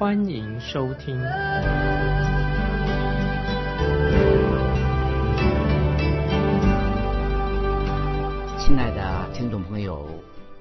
[0.00, 1.14] 欢迎收听。
[8.58, 10.08] 亲爱的听众朋友，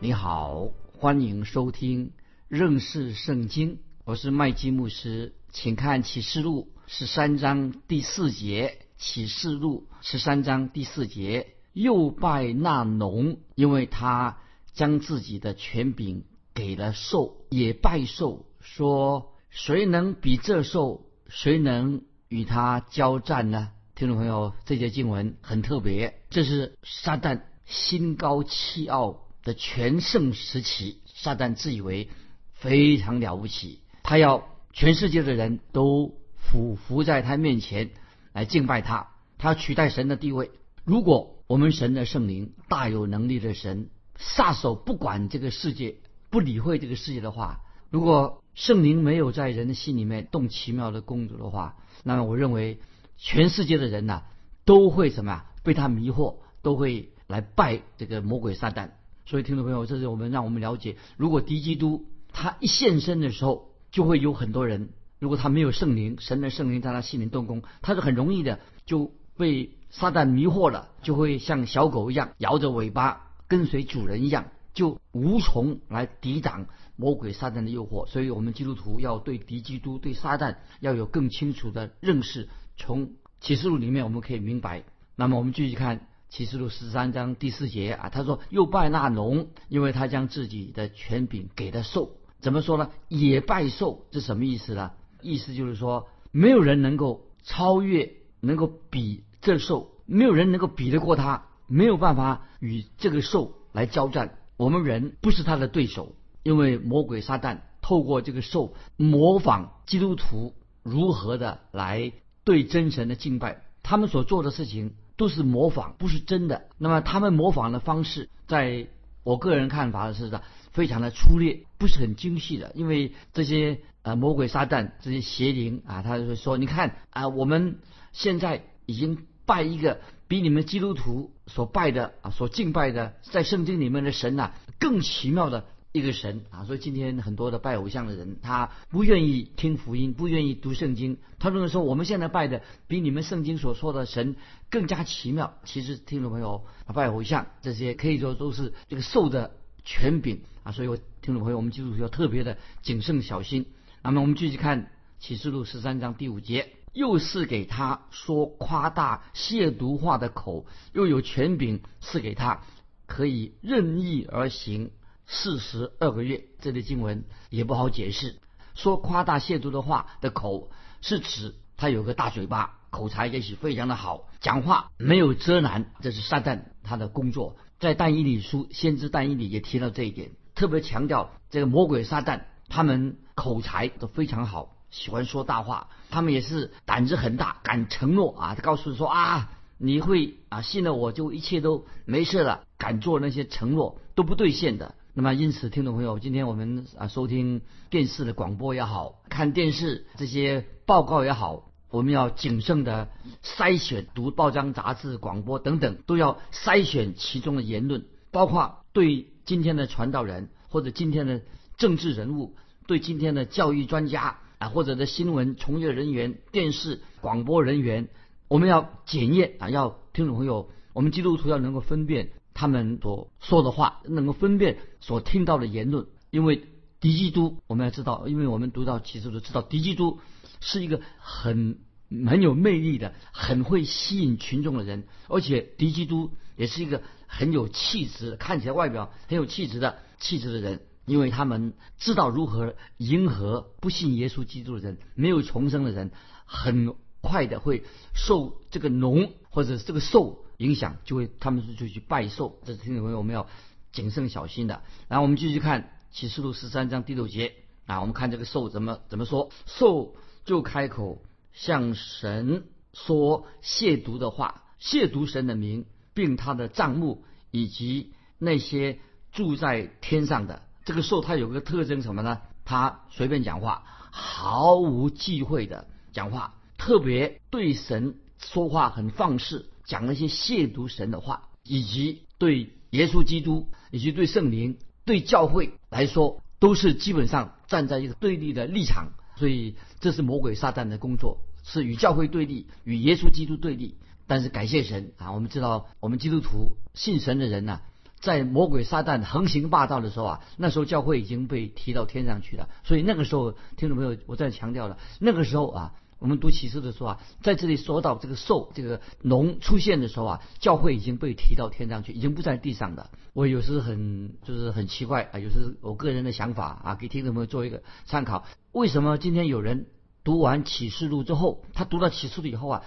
[0.02, 2.12] 你好，欢迎收听
[2.50, 3.80] 认识圣经。
[4.04, 8.80] 我是麦基牧师，请看启示录十三章第四节。
[8.98, 14.40] 启示录十三章第四节，又拜那农，因为他
[14.74, 21.06] 将自己的权柄给了兽，也拜兽，说谁能比这兽？
[21.28, 23.72] 谁能与他交战呢？
[23.96, 31.02] 听众朋友，这节经文很特别，这是撒旦心高气傲的全盛时期。
[31.06, 32.10] 撒旦自以为
[32.54, 37.92] 非常了不起，他要全世界的人都俯伏在他面前。
[38.32, 40.52] 来敬拜他，他要取代神的地位。
[40.86, 45.98] 如果我们神的圣灵大有能力的神撒手不管这个世界，
[46.30, 52.80] 不理会这个世界的话，如果圣灵没有在人的心里面动奇妙的工作的话，那么我认为
[53.16, 54.24] 全世界的人呐
[54.66, 55.46] 都会什么呀？
[55.64, 58.90] 被他迷惑，都会来拜这个魔鬼撒旦。
[59.26, 64.90] 所以听众朋友，这是我们让我们了解，如果敌基督他一现身的时候，就会有很多人。
[65.20, 78.06] 如果他没有圣灵，神的圣灵在他心里动工，他是很容易的就被撒旦迷惑了，就会像小狗一样摇着尾巴跟随主人一样，就无从来抵挡魔鬼撒旦的诱惑。
[78.08, 82.50] 所以，我们基督徒要对敌基督、对撒旦要有更清楚的认识。
[82.78, 84.84] 从启示录里面我们可以明白。
[85.16, 92.12] 那么，我们继续看启示录十三章第四节啊，他说：“又拜那龙，因为他将自己的权柄给了兽。
[92.40, 92.90] 怎么说呢？
[93.10, 94.92] 也拜兽，这什么意思呢？”
[95.22, 104.39] 意思就是说，没有人能够超越，能够比这兽，没有人能够比得过他，没有办法与这个兽来交战。
[104.60, 110.54] 我们人不是他的对手，因为魔鬼撒旦透过这个兽模仿基督徒
[110.84, 112.12] 如何的来
[112.44, 116.66] 对真神的敬拜，他们所做的事情都是模仿，不是真的。
[116.78, 118.88] 那么他们模仿的方式，在
[119.24, 120.30] 我个人看法是，
[120.74, 123.80] 非常的粗劣，不是很精细的，因为这些。
[124.02, 127.80] 啊，魔鬼撒旦这些邪灵啊，他就会说：“你看啊，我们
[128.14, 130.00] 现在已经拜一个
[130.30, 144.36] 比你们基督徒所拜的啊，所敬拜的，在圣经里面的神呐，更奇妙的一个神啊。”所以今天很多的拜偶像的人，他不愿意听福音，不愿意读圣经，他认为说我们现在拜的比你们圣经所说的神
[144.70, 145.56] 更加奇妙。
[145.66, 146.64] 其实听众朋友，
[146.94, 150.72] 拜偶像这些可以说都是这个受的权柄啊。
[150.72, 153.66] 所以我听众朋友，我们基督徒要特别的谨慎小心。
[154.04, 156.70] 那么我们继续看启示录十三章第五节，
[157.00, 162.62] 又是给他说夸大亵渎话的口，又有权柄赐给他，
[163.06, 164.92] 可以任意而行
[165.26, 166.44] 四十二个月。
[166.60, 168.42] 这类经文也不好解释。
[168.76, 175.94] 说夸大亵渎的话的口，是指他有个大嘴巴，口才也许非常的好，讲话没有遮拦。
[176.02, 177.56] 这是撒旦他的工作。
[177.80, 182.42] 在但以理书先知但以理也提到这一点，特别强调这个魔鬼撒旦。
[182.68, 185.90] 他们口才都非常好，喜欢说大话。
[186.10, 188.56] 他们也是胆子很大，敢承诺啊！
[188.56, 192.64] 他告诉说啊，你会啊信了我就一切都没事了。
[192.78, 194.96] 敢做那些承诺都不兑现的。
[195.14, 203.10] 那么因此，听众朋友，今天我们啊收听电视的广播也好看电视这些报告也好，我们要谨慎的
[203.44, 211.42] 筛选，读报章杂志、广播等等，都要筛选其中的言论，包括对今天的传道人或者今天的。
[211.80, 218.10] 政治人物对今天的教育专家啊，或者的新闻从业人员、电视广播人员，
[218.48, 226.08] 我们要检验啊，要听众朋友，我们基督徒要能够分辨他们所说的话，能够分辨所听到的言论。
[226.30, 226.66] 因为
[227.00, 230.20] 敌基督，我们要知道，因为我们读到启示录知道，敌基督
[230.60, 231.80] 是一个很
[232.28, 240.82] 很有魅力的、很会吸引群众的人，而且敌基督也是一个很有气质、看起来外表很有气质的气质的人。
[241.10, 246.12] 因为他们知道如何迎合不信耶稣基督的人，没有重生的人，
[246.46, 247.84] 很快的会
[248.14, 252.60] 受这个龙或者这个兽影响，就会他们就去拜兽。
[252.64, 253.48] 这是听众朋友我们要
[253.92, 254.84] 谨慎小心的。
[255.08, 257.56] 然后我们继续看启示录十三章第六节
[257.88, 260.16] 啊，我们看这个兽怎么怎么说：兽
[260.46, 261.24] 就开口
[261.54, 269.00] 向神说亵渎的话，亵渎神的名，并他的账目以及那些
[269.32, 270.62] 住在天上的。
[270.90, 272.42] 这个兽它有个特征什么呢？
[272.66, 289.10] 它随便讲话，毫无忌讳的讲话，特别对神说话很放肆，讲那些亵渎神的话，以及对耶稣基督以及对圣灵、对教会来说，都是基本上站在一个对立的立场。
[289.36, 294.00] 所以这是魔鬼撒旦的工作，是与教会对立，与耶稣基督对立。
[294.26, 297.82] 但是感谢神啊，我们知道我们基督徒信神的人呐。
[298.20, 302.68] 在魔鬼撒旦横行霸道的时候啊，那时候教会已经被提到天上去了。
[302.84, 313.10] 所以那个时候，听众朋友，我再强调了，那个时候啊，我们读启示的时候啊，在这里说到这个兽、这个龙出现的时候啊，教会已经被提到天上去，已经不在地上的。
[313.32, 318.44] 我有时很就是很奇怪啊，有时我个人的想法啊，给听众朋友做一个参考。
[318.74, 319.88] 为什么今天有人
[320.26, 322.84] 读完启示录之后，他读到启示录以后啊，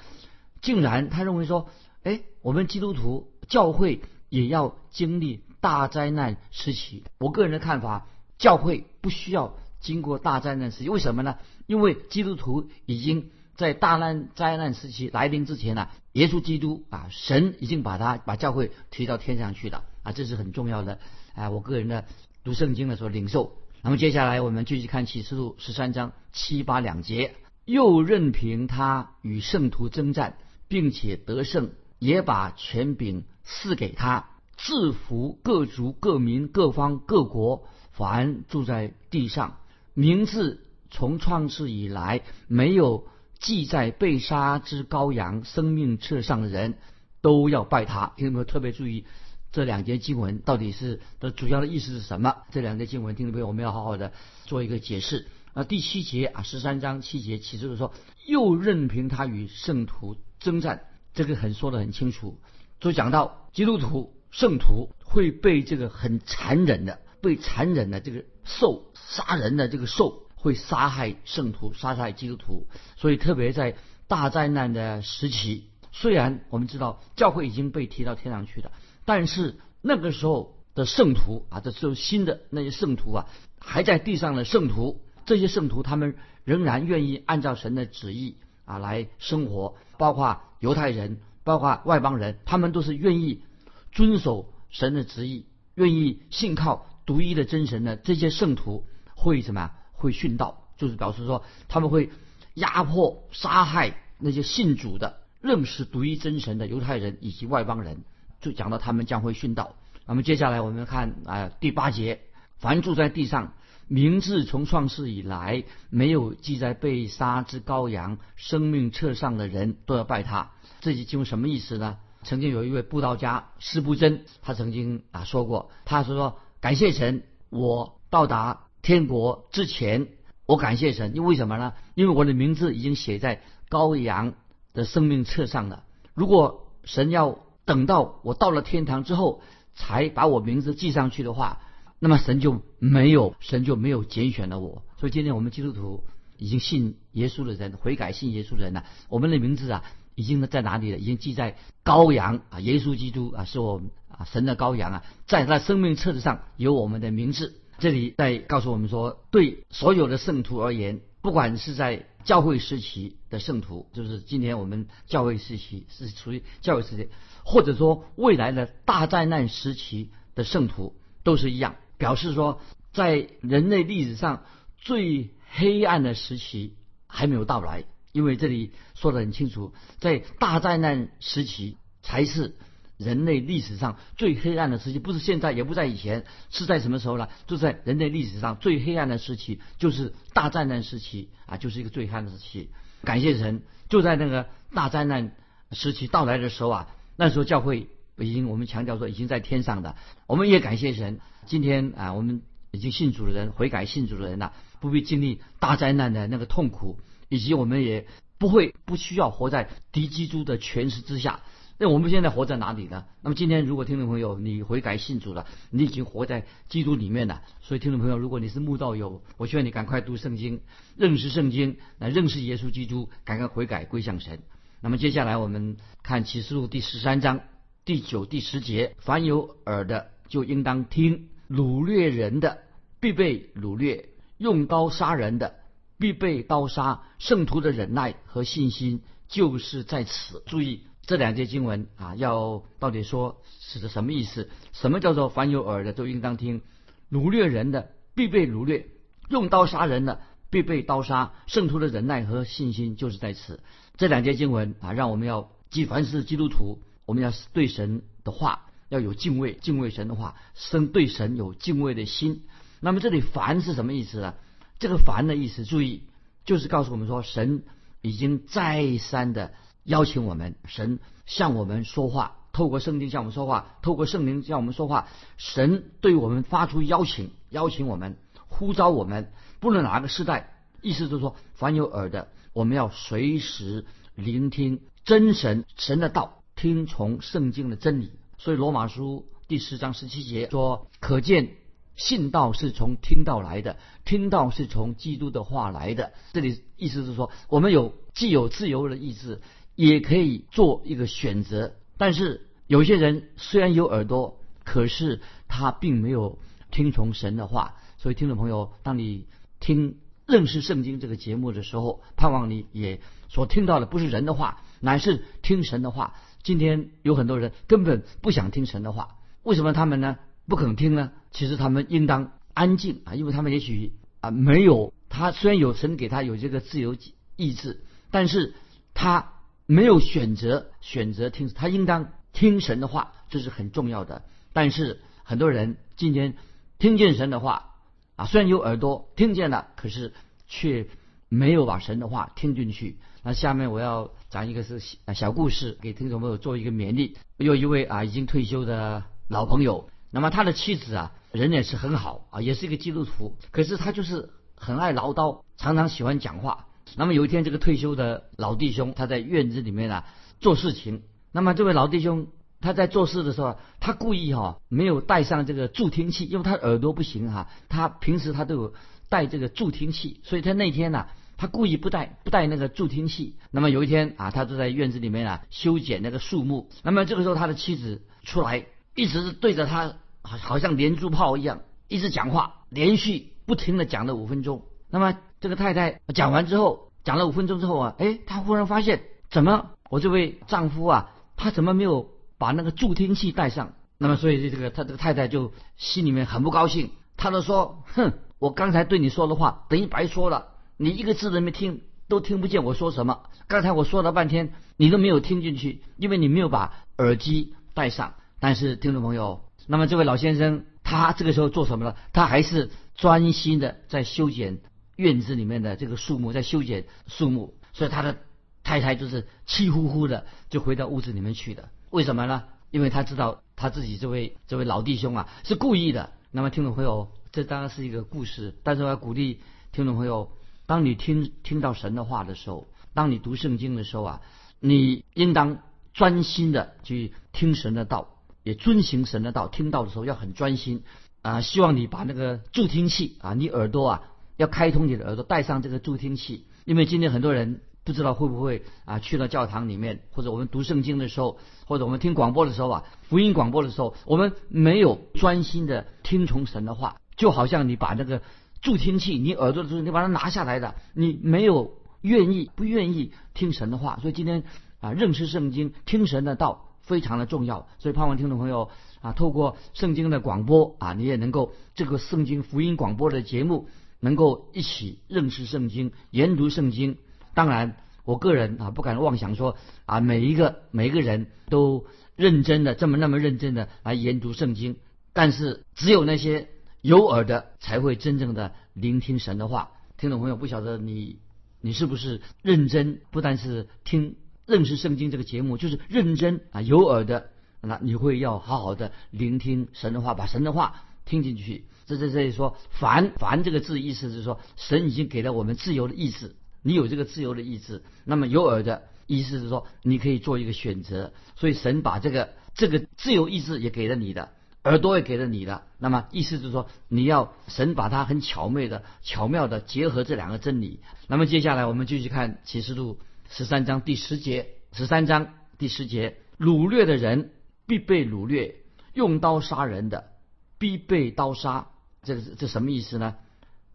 [0.60, 1.70] 竟然他认为说，
[2.02, 4.02] 哎，我们基督徒教会。
[4.32, 7.04] 也要经历大灾难时期。
[7.18, 8.06] 我个人的看法，
[8.38, 10.88] 教会不需要经过大灾难时期。
[10.88, 11.36] 为什么呢？
[11.66, 20.98] 因为基督徒已经在大难灾难时期来临之前呢，耶稣基督啊，神已经把他把教会提到天上去了啊，这是很重要的
[21.34, 21.50] 啊。
[21.50, 22.06] 我个人的
[22.42, 23.52] 读圣经的时候领受。
[23.82, 27.34] 那么接下来我们继续看启示录十三章七八两节，
[27.66, 30.38] 又任凭他与圣徒征战，
[30.68, 31.72] 并且得胜。
[31.98, 39.58] 也把权柄赐给他，制服各族、各民、各方、各国，凡住在地上，
[39.94, 43.06] 名字从创世以来没有
[43.38, 46.74] 记在被杀之羔羊生命册上的人，
[47.20, 48.12] 都要拜他。
[48.16, 49.04] 听众朋友特别注意
[49.50, 52.36] 这两节经文到底是的主要的意思是什么？
[52.50, 54.12] 这两节经文，听众朋友我们要好好的
[54.44, 55.26] 做一个解释。
[55.54, 57.92] 啊，第七节啊，十三章七节，其实是说
[58.26, 60.84] 又任凭他与圣徒征战。
[61.12, 62.40] 这个很说得很清楚，
[62.82, 72.66] 就讲到基督徒圣徒会被这个很残忍的、被残忍的这个兽杀人的这个兽会杀害圣徒、杀害基督徒。
[72.96, 73.76] 所以特别在
[74.08, 78.72] 大灾难的时期，虽然我们知道教会已经被提到天上去了，
[79.04, 83.26] 但是那个时候的圣徒啊，这时候新的那些圣徒啊，
[83.60, 90.40] 还在地上的圣徒，这些圣徒他们仍然愿意按照神的旨意啊来生活，包括。
[90.62, 93.42] 犹太人，包括外邦人，他们都是愿意
[93.90, 99.70] 遵守神的旨意，愿意信靠独一的真神的这些圣徒会什么？
[99.92, 102.10] 会殉道，就是表示说他们会
[102.54, 108.02] 压迫、杀害那些信主的、认识独一真神的犹太人以及外邦人。
[108.40, 109.76] 就讲到他们将会殉道。
[110.04, 112.20] 那么接下来我们看啊第八节，
[112.58, 113.54] 凡住在地上。
[113.92, 120.52] 名字从创世以来没有记在被杀之羔羊生命册上的人都要拜他。
[120.80, 121.98] 这经文什么意思呢？
[122.22, 130.08] 曾经有一位布道家施布真，他曾经啊说过，他说说感谢神，我到达天国之前，
[130.46, 131.74] 我感谢神，因为什么呢？
[131.94, 134.32] 因为我的名字已经写在羔羊
[134.72, 135.84] 的生命册上了。
[136.14, 139.42] 如果神要等到我到了天堂之后
[139.74, 141.60] 才把我名字记上去的话，
[142.04, 144.82] 那么神就没有，神就没有拣选了我。
[144.98, 146.02] 所以今天我们基督徒
[146.36, 149.84] 已经信耶稣的人，悔改信耶稣的人呢，我们的名字啊，
[150.16, 150.98] 已经在哪里了？
[150.98, 157.54] 已经记在羔羊啊，耶稣基督啊，是我啊神的羔羊啊，在他生命册子上有我们的名字。
[157.78, 167.10] 这里在告诉我们说，对所有的圣徒而言，不管是在教会时期的圣徒，就是今天我们教会时期是属于教会时期，
[167.44, 171.76] 或者说未来的大灾难时期的圣徒，都是一样。
[172.02, 172.60] 表示说，
[172.92, 174.42] 在人类历史上
[174.76, 176.74] 最黑暗的时期
[177.06, 182.56] 还没有到来，因为这里说得很清楚，在大灾难时期才是
[182.96, 187.28] 人类历史上最黑暗的时期，不是现在，也不在以前，是在什么时候呢？
[187.46, 192.70] 就在人类历史上最黑暗的时期，就是大灾难时期啊，就是一个最黑暗的时期。
[193.04, 195.36] 感谢神，就在那个大灾难
[195.70, 197.86] 时期到来的时候啊，那时候教会。
[198.18, 201.20] 已经，我们强调说已经在天上的，我们也感谢神。
[201.46, 208.06] 今天啊，我们已经信主的人，悔改信主的人呐，不必经历大灾难的那个痛苦，以及我们也
[208.38, 211.40] 不会不需要活在敌基督的权势之下。
[211.78, 213.06] 那我们现在活在哪里呢？
[213.22, 217.42] 那么今天如果听众朋友你悔改信主了，你已经活在基督里面了。
[217.60, 220.60] 所以听众朋友，如果你是慕道友，我劝你赶快读圣经，
[220.96, 224.40] 认识圣经，来认识耶稣基督，赶快悔改归向神。
[224.80, 227.40] 那么接下来我们看启示录第十三章。
[227.84, 231.28] 第九、第十节，凡有耳的就应当听。
[231.48, 232.58] 掳掠人的
[233.00, 234.08] 必被掳掠，
[234.38, 235.56] 用刀杀人的
[235.98, 237.02] 必被刀杀。
[237.18, 240.44] 圣徒的忍耐和信心就是在此。
[240.46, 244.48] 注意这两节经文啊，要到底说是什么意思？
[244.72, 246.62] 什么叫做凡有耳的都应当听？
[247.10, 248.86] 掳掠人的必被掳掠，
[249.28, 250.20] 用刀杀人的
[250.50, 251.32] 必被刀杀。
[251.48, 253.60] 圣徒的忍耐和信心就是在此。
[253.96, 256.78] 这两节经文啊，让我们要既凡是基督徒，
[257.12, 262.44] 我们要对神的话要有敬畏，敬畏神的话，生对神有敬畏的心。
[262.80, 264.32] 那么这里“凡”是什么意思呢？
[264.78, 266.04] 这个“凡”的意思，注意，
[266.46, 267.64] 就是告诉我们说，神
[268.00, 269.52] 已经再三的
[269.84, 278.16] 邀请我们，神向我们说话，透过圣经向我们说话，透过圣灵向我们说话，神对我们发出邀请，邀请我们，
[278.48, 288.12] 呼召我们，不论哪个时代，意思就是说，凡有耳的，我们要随时聆听真神神的道，听从圣经的真理。
[288.38, 291.56] 所以罗马书第十章十七节说，可见。
[291.96, 296.12] 信道是从听道来的，听道是从基督的话来的。
[296.32, 299.40] 这里意思是说，我们有既有自由的意志，
[299.74, 301.74] 也可以做一个选择。
[301.98, 306.38] 但是有些人虽然有耳朵，可是他并没有
[306.70, 307.74] 听从神的话。
[307.98, 309.26] 所以，听众朋友，当你
[309.58, 316.14] 听认识圣经这个节目的时候，盼望你也所听到的不是人的话，乃是听神的话。
[316.42, 320.18] 今天有很多人根本不想听神的话，为什么他们呢？
[320.48, 321.12] 不肯听呢？
[321.30, 326.96] 其实他们应当安静啊，因为他们也许啊没有他虽然有神给他有这个自由
[327.36, 328.54] 意志，但是
[328.92, 329.32] 他
[329.66, 334.22] 没有选择选择听，他应当听神的话，这是很重要的。
[334.52, 336.34] 但是很多人今天
[336.78, 337.76] 听见神的话
[338.16, 340.12] 啊，虽然有耳朵听见了，可是
[340.48, 340.88] 却
[341.28, 342.98] 没有把神的话听进去。
[343.22, 344.80] 那下面我要讲一个是
[345.14, 347.18] 小故事，给听众朋友做一个勉励。
[347.36, 349.90] 有一位啊已经退休的老朋友。
[350.10, 353.36] 那么他的妻子啊，人也是很好啊，也是一个基督徒。
[353.50, 356.66] 可是他就是很爱唠叨，常常喜欢讲话。
[356.96, 360.06] 那么有一天，这个退休的老弟兄他在院子里面啊
[360.40, 361.02] 做事情。
[361.30, 362.28] 那么这位老弟兄
[362.62, 367.50] 他在做事的时候，他故意哈没有带上这个助听器，因为他耳朵不行哈。
[367.68, 368.72] 他平时他都有
[369.10, 371.08] 带这个助听器，所以他那天呢，
[371.42, 373.34] 他故意不带不带那个助听器。
[373.50, 376.70] 那么有一天啊，他就在院子里面啊修剪那个树木。
[376.84, 379.94] 那么这个时候，他的妻子出来，一直对着他。
[380.22, 384.62] 好，好像连珠炮一样，一直讲话，连续不停的讲了五分钟。
[384.88, 392.08] 那么这个太太讲完之后，讲了五分钟之后啊，哎，她忽然发现，怎么我这位丈夫啊，他怎么没有
[392.38, 393.72] 把那个助听器带上？
[393.98, 400.51] 那么所以这个他这个太太就心里面很不高兴，她就说：“哼，我刚才对你说的话等于白说了，
[400.82, 403.22] 你一个字都没听，都听不见我说什么。
[403.46, 408.14] 刚才我说了半天，你都没有听进去，因为你没有把耳机带上。
[408.40, 411.94] 但是听众朋友。”那么这位老先生，他这个时候做什么呢？
[412.12, 414.58] 他还是专心的在修剪
[414.96, 417.54] 院子里面的这个树木，在修剪树木。
[417.72, 418.16] 所以他的
[418.64, 421.68] 太太就是气呼呼的就回到屋子里面去的。
[421.90, 422.42] 为什么呢？
[422.72, 426.10] 因为他知道他自己这位这位老弟兄啊是故意的。
[426.32, 430.32] 那么听众朋友，这当然是一个故事，但是我要鼓励听众朋友，
[430.72, 434.22] 当你听听到神的话的时候，当你读圣经的时候啊，
[434.58, 435.58] 你应当
[435.92, 438.08] 专心的去听神的道。
[438.42, 440.82] 也遵行神的道，听到的时候要很专心
[441.20, 441.42] 啊！
[441.42, 444.02] 希望你把那个助听器啊，你耳朵啊
[444.38, 446.46] 要开通你的耳朵，带上这个助听器。
[446.64, 458.22] 因为今天很多人不知道会不会啊去了教堂里面，或者我们读圣经的时候，或者我们听广播的时候啊，福音广播的时候，我们没有专心的听从神的话，就好像你把那个
[458.62, 463.98] 助听器，你耳朵的时候你把它拿下来的，你没有愿意不愿意听神的话。
[464.00, 464.44] 所以今天
[464.80, 466.68] 啊，认识圣经，听神的道。
[466.82, 468.68] 非常的重要，所以盼望听众朋友
[469.02, 473.68] 啊，透过圣经的广播啊，你也能够这个圣经福音广播的节目，
[474.00, 476.98] 能够一起认识圣经，研读圣经。
[477.34, 484.76] 当然，我个人啊，不敢妄想说啊，每一个每一个人都认真的这么那么认真的来研读圣经。
[485.12, 486.48] 但是，只有那些
[486.82, 489.70] 有耳的，才会真正的聆听神的话。
[489.96, 491.20] 听众朋友，不晓得你
[491.60, 493.00] 你是不是认真？
[493.10, 494.16] 不但是听。
[494.44, 501.64] 认识圣经这个节目就是认真啊，有耳的，那你会要好好的聆听神的话，把神的话听进去。
[501.86, 507.84] 这在这里说“凡”凡这个字意思是说，神已经给了我们自由的意志，你有这个自由的意志。
[508.04, 511.12] 那么有耳的意思是说，你可以做一个选择。
[511.36, 514.32] 所以神把这个这个自由意志也给了你的，
[514.64, 515.62] 耳朵也给了你的。
[515.78, 520.80] 那么意思就是说，你要神把它很巧妙的巧妙的结合这两个真理。
[521.08, 522.98] 那么接下来我们继续看启示录。
[523.28, 527.30] 十三章第十节，十三章第十节，掳掠的人
[527.66, 528.56] 必被掳掠，
[528.92, 530.10] 用刀杀人的
[530.58, 531.68] 必被刀杀。
[532.02, 533.16] 这个这什么意思呢？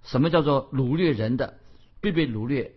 [0.04, 1.56] 什么叫做掳掠人的？
[2.02, 2.74] 必被掳掠；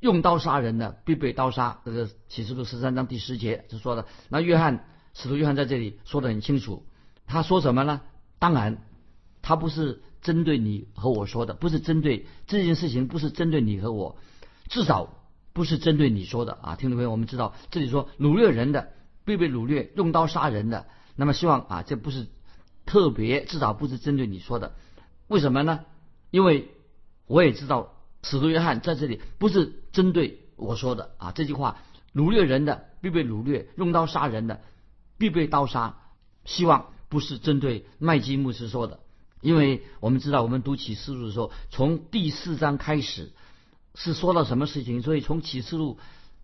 [0.00, 1.78] 用刀杀人的，必被刀杀。
[1.84, 4.04] 这个启示录十三章第十节就说的。
[4.28, 6.84] 那约翰使徒约翰在这里说的很清楚，
[7.26, 8.02] 他说什么呢？
[8.38, 8.78] 当然，
[9.42, 14.16] 他不是针对你和我说的，不是针对这件事情，不是针对你和我，
[14.68, 15.08] 至少
[15.52, 16.76] 不是针对你说的啊！
[16.76, 18.92] 听众朋友，我们知道这里说掳掠人的，
[19.24, 22.26] 必被掳掠；用刀杀人的，那么希望啊，这不是
[22.84, 24.74] 特别，至少不是针对你说的。
[25.28, 25.80] 为什么呢？
[26.30, 26.68] 因为
[27.26, 31.78] 我也知道使徒约翰在这里不是针对我说的啊，这句话
[32.12, 34.60] 掳掠人的必被掳掠，用刀杀人的
[35.16, 35.96] 必被刀杀。
[36.44, 39.00] 希望不是针对麦基牧师说的，
[39.40, 43.32] 因为我们知道我们读启示录的时候，从第四章开始
[43.94, 45.98] 是说到什么事情，所以从启示录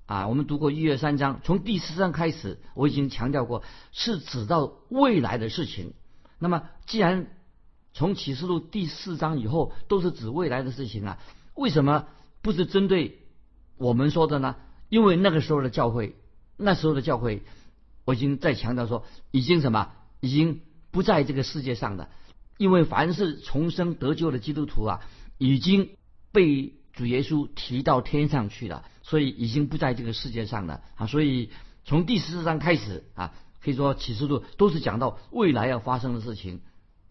[0.07, 3.63] 啊，我们读过一二三章，从第四章开始我已经强调过，
[3.93, 5.95] 是指到未来的事情。
[6.39, 7.27] 那么既然
[7.93, 11.19] 从启示录第四章以后都是指未来的事情啊，
[11.55, 12.07] 为什么
[12.43, 13.19] 不是针对
[13.77, 14.57] 我们说的呢？
[14.89, 16.17] 因为那个时候的教会，
[16.57, 17.43] 那时候的教会，
[18.05, 20.61] 我已经在强调说，已经什么，已经
[20.91, 22.09] 不在这个世界上的。
[22.57, 25.01] 因为凡是重生得救的基督徒啊，
[25.39, 25.97] 已经
[26.31, 31.07] 被主耶稣提到天上去了，所以已经不在这个世界上了啊。
[31.07, 31.49] 所以
[31.87, 36.61] 从第十四章开始啊，可以说启示录都是讲到未来要发生的事情。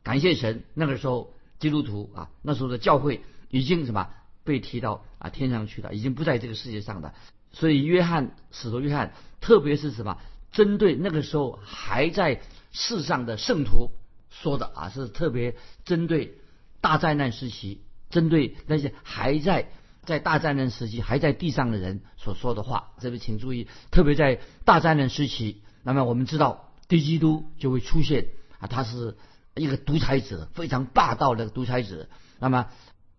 [0.04, 4.10] 感谢神，那个时候基督徒啊，那时候的教会已经什么
[4.44, 7.16] 被提到啊天上去了，已经不在这个世界上的。
[7.52, 10.20] 所以约翰使徒约翰，特别是什么
[10.52, 13.92] 针对那个时候还在世上的圣徒
[14.30, 16.38] 说的啊，是特别针对
[16.82, 19.70] 大灾难时期，针对那些还在
[20.04, 22.92] 在大灾难时期还在地上的人所说的话。
[23.00, 28.28] 这边请注意，特别在大灾难时期，那么我们知道对基督就会出现
[28.60, 29.18] 啊，他是。
[29.56, 32.08] 一个独裁者非常霸道的独裁者，
[32.40, 32.68] 那么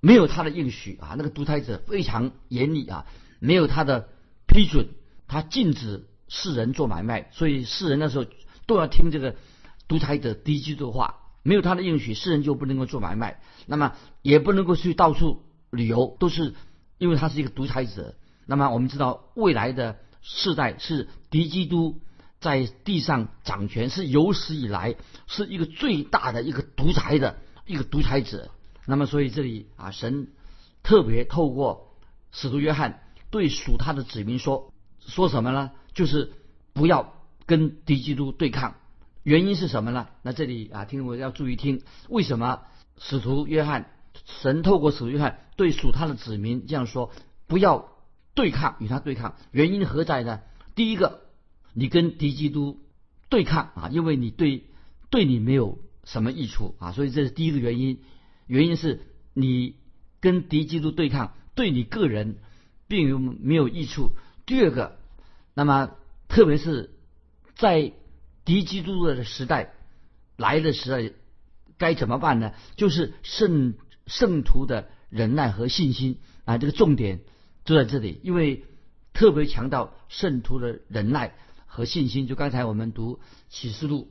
[0.01, 3.05] 没有他的应许啊，那个独裁者非常严厉啊，
[3.41, 4.09] 没有他的
[4.47, 4.89] 批准，
[5.29, 8.25] 他禁止世人做买卖，所以世人那时候
[8.71, 9.35] 都要听这个
[9.89, 16.55] 独裁者低基督的话，没有他的应许，世人就不能够做买卖，那么也不能够去到处旅游，都是
[16.99, 18.15] 因为他是一个独裁者。
[18.47, 22.01] 那么我们知道未来的世代是敌基督。
[22.41, 28.51] 在地上掌权是有史以来是一个最大的一个独裁的一个独裁者。
[28.87, 30.29] 那么，所以这里啊，神
[30.83, 31.99] 特别透过
[32.33, 35.73] 使徒约翰对属他的子民说说什么呢？
[35.93, 36.33] 就是
[36.73, 37.13] 不要
[37.51, 38.77] 跟敌基督对抗。
[39.25, 40.07] 原因是什么呢？
[40.23, 42.63] 那这里啊，听我要注意听，为什么
[42.97, 43.91] 使徒约翰
[44.25, 47.11] 神透过使徒约翰对属他的子民这样说？
[47.47, 47.89] 不要
[48.35, 49.35] 对抗，与他对抗。
[49.51, 50.41] 原因何在呢？
[50.75, 51.29] 第一个。
[51.73, 52.81] 你跟敌基督
[53.29, 54.65] 对抗啊，因为你对
[55.09, 58.01] 对你没有什么益处啊，所以这是第一个原因。
[58.49, 59.03] 原因是
[59.35, 59.77] 你
[60.19, 62.39] 跟敌基督对抗，对你个人
[62.89, 64.17] 并有没有益处。
[64.47, 64.99] 第二个，
[65.55, 65.93] 那么
[66.27, 66.91] 特别是
[67.61, 67.93] 在
[68.45, 69.75] 敌基督的时代
[70.37, 71.15] 来的时候，
[71.79, 72.53] 该怎么办呢？
[72.75, 73.75] 就是圣
[74.07, 77.21] 圣徒的忍耐和信心啊，这个重点
[77.65, 78.65] 就在这里，因为
[79.13, 81.37] 特别强调圣徒的忍耐。
[81.73, 84.11] 和信心，就刚才我们读启示录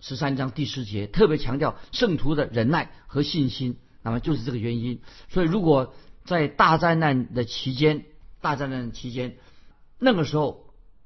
[0.00, 5.00] 十三章第十节，特别强调圣徒的忍耐和信心，那么就是这个原因。
[5.28, 8.04] 所以，如果在大灾难的期间，
[8.40, 9.36] 大灾难期间，
[10.00, 10.61] 那个时候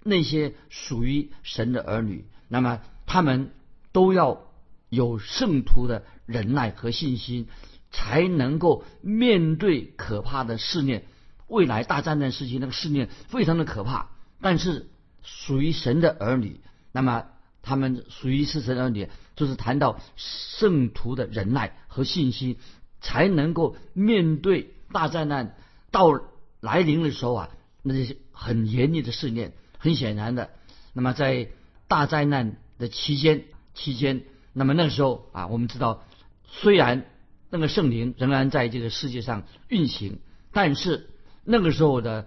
[0.07, 3.51] 那些属于神的儿女，那么他们
[3.93, 4.47] 都要
[4.89, 7.49] 有圣徒的忍耐和信心，
[7.91, 11.05] 才能够面对可怕的试炼。
[11.49, 14.09] 未来大灾难时期那个试炼非常的可怕，
[14.41, 14.89] 但是。
[15.29, 16.61] 属于神的儿女，
[16.93, 17.25] 那么
[17.61, 22.59] 他们属于是神儿女，就是谈到圣徒的忍耐和信心，
[23.01, 25.57] 才能够面对大灾难
[25.91, 26.21] 到
[26.61, 27.49] 来临的时候啊，
[27.83, 29.53] 那些很严厉的试炼。
[29.87, 30.51] 很显然的，
[30.93, 31.49] 那么在
[31.87, 36.03] 大灾难的期间期间，那么那个时候啊，我们知道，
[36.49, 37.07] 虽然
[37.51, 40.19] 那个圣灵仍然在这个世界上运行，
[40.53, 41.09] 但是
[41.45, 42.27] 那个时候的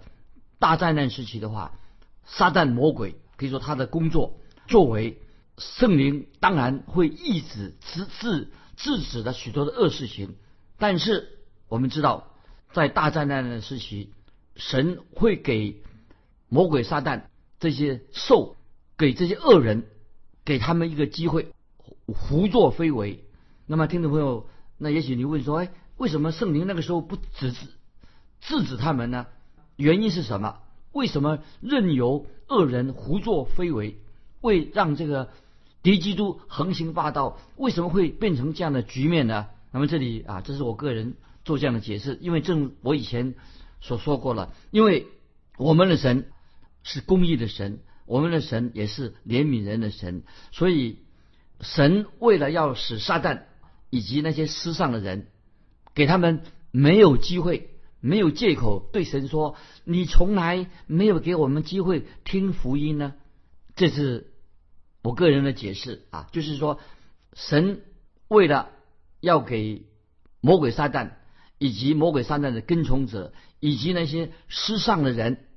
[0.58, 1.74] 大灾难时期的话。
[2.32, 5.20] 撒旦魔鬼可以说他的工作作为
[5.58, 10.36] 圣灵，当然会抑制、制制制止的许多的恶事情。
[10.78, 12.36] 但是我们知道，
[12.72, 14.14] 在大灾难的时期，
[14.56, 15.82] 神会给
[16.50, 17.24] 魔鬼撒旦
[17.60, 18.56] 这些兽，
[18.98, 19.86] 给这些恶人，
[20.46, 21.54] 给他们一个机会，
[22.06, 23.26] 胡作非为。
[23.66, 27.68] 那么，听众朋友，那也许你问说，哎，为什么圣灵那个时候不制止、
[28.42, 29.28] 制止他们呢？
[29.76, 30.60] 原因是什么？
[30.92, 34.00] 为什么任由恶人胡作非为，
[34.42, 35.30] 为让这个
[35.84, 37.38] 敌基督横行霸道？
[37.58, 39.48] 为什么会变成这样的局面呢？
[39.72, 43.36] 那么这里啊，这是我个人做这样的解释，因为正我以前
[43.82, 45.08] 所说过了，因为
[45.58, 46.32] 我们的神
[46.92, 50.98] 是公义的神，我们的神也是怜悯人的神，所以
[51.62, 53.44] 神为了要使撒旦
[53.92, 55.28] 以及那些世上的人，
[55.94, 63.14] 给他们没有机会、没有借口对神说：“你从来没有给我们机会听福音呢。”
[63.78, 64.34] 这是
[65.04, 66.80] 我个人的解释啊，就是说
[67.34, 67.84] 神
[68.28, 68.72] 为了
[69.20, 69.86] 要给
[70.42, 71.12] 魔鬼撒旦
[71.60, 73.32] 以及魔鬼撒旦的跟从者。
[73.62, 75.49] 以及那些失丧的人，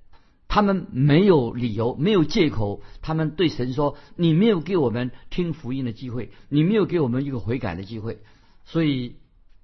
[0.53, 8.19] 他们没有理由、没有借口，他们对神说：“你没有给我们听福音的机会，你没有给我们一个悔改的机会。”
[8.67, 9.17] 所以，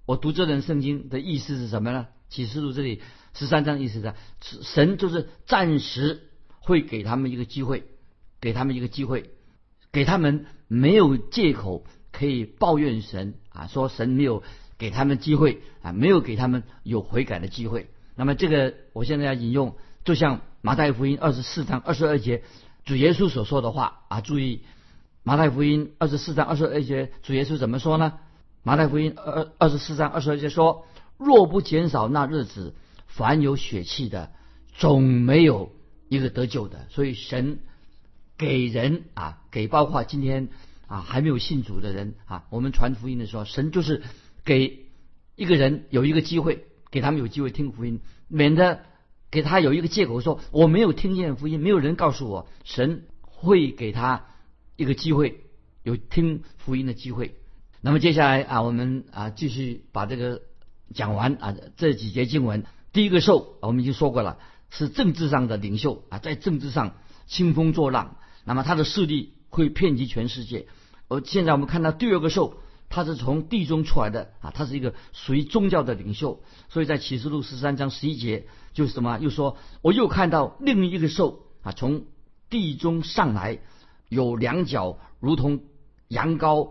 [0.06, 2.06] 我读这段圣经的意思是什么呢？
[2.30, 3.02] 启示录这里
[3.34, 4.00] 十三章意思
[4.40, 6.22] 是：神就是暂时
[6.58, 7.84] 会给他们一个机会，
[8.40, 9.28] 给他们一个机会，
[9.92, 14.42] 给他们没有借口可以抱怨神啊，说神没有
[14.78, 17.90] 给他们机会啊，没有给他们有悔改的机会。
[18.16, 19.76] 那么这个我现在要引用，
[20.08, 22.42] 就像马太福音二十四章二十二节
[22.86, 24.62] 主耶稣所说的话啊，注意
[25.22, 28.14] 马太福音二十四章二十二节主耶稣怎么说呢？
[28.62, 30.86] 马太福音二二十四章二十二节说：
[31.18, 32.74] 若不减少那日子，
[33.06, 34.32] 凡有血气的，
[34.72, 35.72] 总没有
[36.08, 36.86] 一个得救的。
[36.88, 37.58] 所以神
[38.38, 40.48] 给人啊，给包括今天
[40.86, 44.02] 啊还没有信主的人啊，我们传福音的时候，神就是
[44.42, 44.86] 给
[45.36, 46.64] 一个人有一个机会。
[46.90, 48.80] 给他们有机会听福音，免得
[49.30, 54.26] 给他有一个借口说我没有听见福音，没有人告诉我，神会给他
[54.76, 55.44] 一个机会，
[55.82, 57.34] 有听福音的机会。
[57.80, 60.42] 那么接下来啊，我们啊继续把这个
[60.94, 62.64] 讲完啊这几节经文。
[62.92, 64.38] 第一个兽我们已经说过了，
[64.70, 70.66] 是政治上的领袖啊，在政治上兴风作浪，那么他的势力会遍及全世界。
[71.08, 72.60] 而现在我们看到第二个兽。
[72.90, 79.18] 他是从地中出来的啊，他是一个属于宗教的领袖，所以在启示录十三章十一节就是什么？
[79.18, 82.04] 又说我又看到另一个兽啊，从
[82.48, 83.58] 地中上来，
[84.08, 85.60] 有两脚如同
[86.08, 86.70] 羊羔，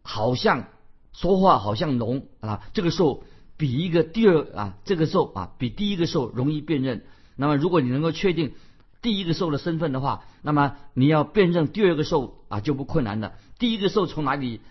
[0.00, 0.68] 好像
[1.12, 2.62] 说话好像龙啊。
[2.72, 3.24] 这个兽
[3.58, 7.04] 比一个第二啊，这个兽啊比第一个兽容易辨认。
[7.36, 8.54] 那么如果你能够确定
[9.02, 13.34] 第一个兽的身份的话，那么你要辨认第二个兽啊就不困难了。
[13.58, 14.62] 第一个兽从哪里？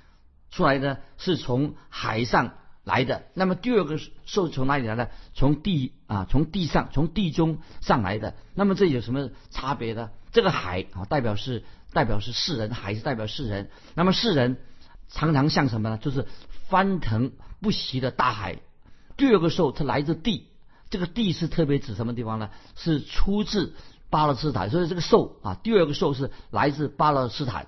[0.52, 5.12] 出来的是从海上来的，那么第二个兽从哪里来的？
[5.34, 8.36] 从地啊，从地上，从地中上来的。
[8.56, 10.10] 那么这有什么差别呢？
[10.32, 13.70] 这个海啊，代表是代表是世人，海是代表世人。
[13.94, 14.58] 那么世人
[15.10, 15.98] 常常像什么呢？
[15.98, 16.26] 就是
[16.70, 18.60] 翻腾不息的大海。
[19.18, 20.48] 第二个兽它来自地，
[20.90, 22.50] 这个地是特别指什么地方呢？
[22.76, 23.74] 是出自
[24.10, 27.68] 巴勒斯坦，所以这个兽啊，第二个兽是来自巴勒斯坦。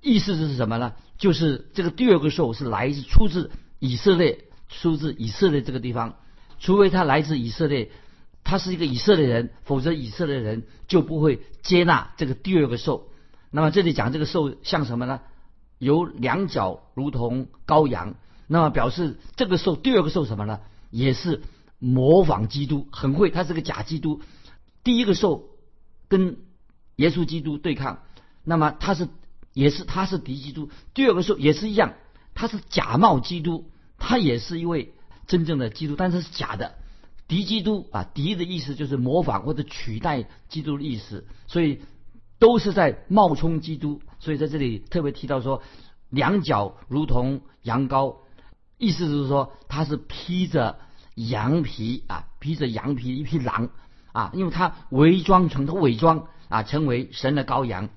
[0.00, 0.94] 意思是什么呢？
[1.18, 6.16] 就是这个第二个兽是来自出自以色列，出自以色列这个地方。
[6.58, 7.90] 除非他来自以色列，
[8.42, 13.08] 他是一个以色列人，否则以色列人就不会接纳这个第二个兽。
[13.50, 15.20] 那么这里讲这个兽像什么呢？
[15.78, 18.14] 有两脚如同羔羊，
[18.46, 20.60] 那么表示这个兽第二个兽什么呢？
[20.90, 21.42] 也是
[21.78, 24.22] 模仿基督，很会，他是个假基督。
[24.82, 25.50] 第一个兽
[26.08, 26.38] 跟
[26.96, 28.02] 耶稣基督对抗，
[28.44, 29.06] 那么他是。
[29.52, 30.70] 也是，他是敌基督。
[30.94, 31.94] 第二个说也是一样，
[32.34, 34.94] 他是假冒基督，他也是一位
[35.26, 36.74] 真正的基督，但是是假的。
[37.26, 41.80] 敌基督啊，敌的意思就是模仿或者取代基督的意思，所以
[42.38, 44.02] 都是在冒充基督。
[44.18, 45.62] 所以在这里特别提到说，
[46.08, 48.16] 两脚如同羊羔，
[48.78, 50.78] 意思就是说他是披着
[51.14, 53.70] 羊皮啊，披着羊皮一匹狼
[54.12, 57.90] 啊，因为他伪装成他伪装啊，成为神的羔羊。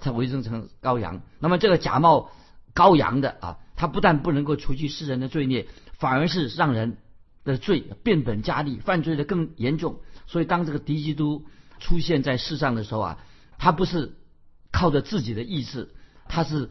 [0.00, 2.30] 他伪装成羔羊，那么这个假冒
[2.74, 5.66] 羔羊的啊，他不但不能够除去世人的罪孽，
[5.98, 6.98] 反而是让人
[7.44, 10.00] 的罪变本加厉，犯罪的更严重。
[10.26, 11.46] 所以当这个敌基督
[11.80, 13.18] 出现在世上的时候啊，
[13.58, 14.16] 他不是
[14.70, 15.94] 靠着自己的意志，
[16.28, 16.70] 他是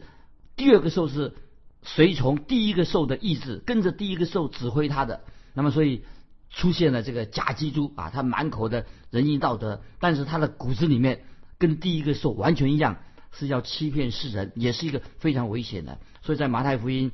[0.56, 1.34] 第二个兽是
[1.82, 5.20] 随从第一个兽的意志，跟着第一个兽指挥他的。
[5.52, 6.04] 那么所以
[6.50, 11.24] 出现了这个假基督啊，他满口的仁义道德，但是他的骨子里面
[11.58, 12.96] 跟第一个兽完全一样。
[13.32, 15.98] 是要欺骗世人，也是一个非常危险的。
[16.22, 17.12] 所以在马太福音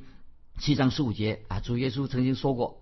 [0.57, 2.81] 七章十五节啊，主耶稣曾经说过，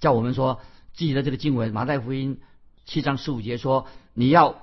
[0.00, 0.60] 叫我们说
[0.92, 1.72] 记得这个经文。
[1.72, 2.40] 马太福音
[2.84, 4.62] 七章十五节说：“你要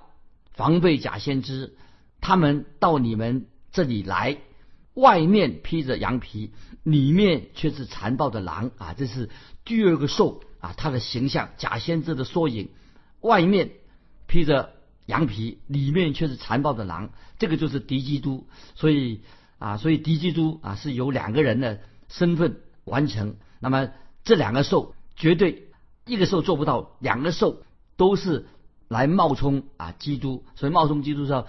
[0.52, 1.76] 防备假先知，
[2.22, 4.38] 他们到你们这里来，
[4.94, 6.52] 外面披着羊皮，
[6.84, 9.30] 里面却是残暴的狼啊！”这是
[9.66, 12.70] 第二个兽啊，它的形象，假先知的缩影，
[13.22, 13.72] 外面
[14.28, 14.74] 披着。
[15.10, 18.48] 羊皮里面却是残暴的狼，这个就是敌基督。
[18.76, 19.22] 所以
[19.58, 23.36] 啊，所以敌基督啊是由两个人的身份完成。
[23.60, 23.90] 那么
[24.24, 25.70] 这两个兽绝对
[26.06, 27.64] 一个兽做不到，两个兽
[27.98, 28.46] 都是
[28.88, 31.48] 来冒充啊基督，所以冒充基督是要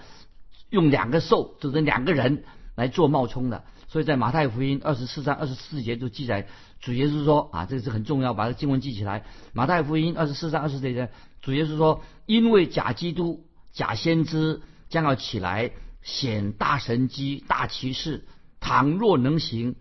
[0.71, 2.43] 用两个兽，就是两个人
[2.75, 3.63] 来做冒充的。
[3.87, 6.47] 所以在马太福音二十四章二十四节就记载，
[6.79, 9.25] 主耶稣说啊，这个是很重要，把这经文记起来。
[9.53, 11.09] 马太福音二十四章二十四节，
[11.41, 18.25] 主耶稣说，因为假基督、假先知将要起来显大神机、大奇事，
[18.59, 19.75] 倘若能行，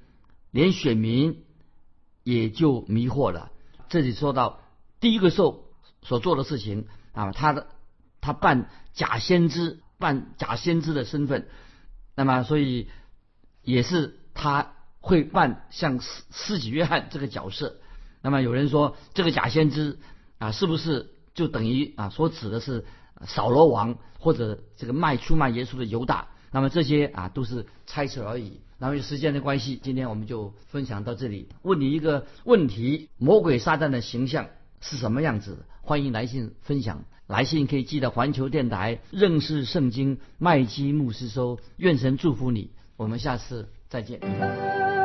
[0.51, 1.45] 连选民
[2.23, 3.51] 也就迷惑了。
[3.89, 4.61] 这里说到
[5.01, 5.65] 第一个兽
[6.03, 7.67] 所做的事情啊，他的
[8.21, 11.49] 他扮假先知，扮假先知的身份，
[12.15, 12.89] 那么所以。
[13.63, 17.77] 也是他会扮像施施洗约翰这个角色。
[18.23, 19.99] 那么有人说，这个假先知
[20.39, 22.87] 啊，是不是就等于啊所指的是
[23.27, 26.29] 扫罗王或者这个卖出卖耶稣的犹大？
[26.53, 28.61] 那么这些啊都是猜测而已。
[28.79, 31.49] 那么时间的关系，今天我们就分享到这里。
[31.63, 34.49] 问你一个问题：魔鬼撒旦的形象
[34.81, 35.65] 是什么样子？
[35.83, 37.05] 欢迎来信分享。
[37.27, 41.61] 来信可以寄到环球电台认识圣经麦基牧师收。
[41.77, 42.71] 愿神祝福你。
[42.97, 45.00] 我们下次再见。